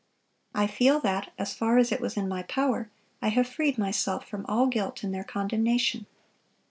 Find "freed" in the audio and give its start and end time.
3.47-3.77